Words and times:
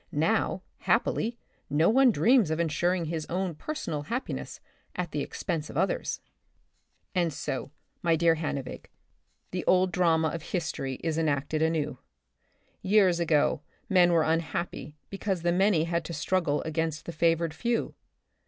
Now, 0.11 0.63
happily, 0.79 1.37
no 1.69 1.87
one 1.87 2.09
dreams 2.09 2.49
of 2.49 2.59
insuring 2.59 3.05
his 3.05 3.27
own 3.27 3.53
personal 3.53 4.01
hap 4.01 4.25
piness 4.25 4.59
at 4.95 5.11
the 5.11 5.21
expense 5.21 5.69
of 5.69 5.77
others." 5.77 6.21
And 7.13 7.31
so, 7.31 7.69
my 8.01 8.15
dear 8.15 8.33
Hannevig, 8.35 8.89
the 9.51 9.63
old 9.65 9.91
drama 9.91 10.29
of 10.29 10.41
history 10.41 10.95
is 11.03 11.19
enacted 11.19 11.61
anew.. 11.61 11.99
Years 12.81 13.19
ago 13.19 13.61
men 13.89 14.11
were 14.11 14.23
unhappy 14.23 14.95
because 15.11 15.43
the 15.43 15.51
many 15.51 15.83
had 15.83 16.03
to 16.05 16.13
strug 16.13 16.45
gle 16.45 16.61
against 16.63 17.05
the 17.05 17.11
favored 17.11 17.53
few. 17.53 17.93